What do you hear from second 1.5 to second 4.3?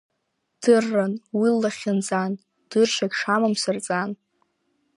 лахьынҵан, дыршьагь шамам сырҵан.